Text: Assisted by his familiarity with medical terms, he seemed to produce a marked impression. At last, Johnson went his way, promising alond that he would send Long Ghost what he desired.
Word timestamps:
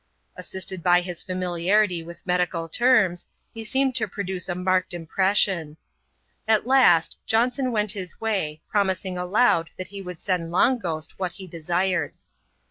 Assisted 0.35 0.81
by 0.81 1.01
his 1.01 1.21
familiarity 1.21 2.01
with 2.01 2.25
medical 2.25 2.67
terms, 2.67 3.27
he 3.53 3.63
seemed 3.63 3.93
to 3.97 4.07
produce 4.07 4.49
a 4.49 4.55
marked 4.55 4.95
impression. 4.95 5.77
At 6.47 6.65
last, 6.65 7.19
Johnson 7.27 7.71
went 7.71 7.91
his 7.91 8.19
way, 8.19 8.63
promising 8.67 9.15
alond 9.19 9.69
that 9.77 9.89
he 9.89 10.01
would 10.01 10.19
send 10.19 10.49
Long 10.49 10.79
Ghost 10.79 11.19
what 11.19 11.33
he 11.33 11.45
desired. 11.45 12.15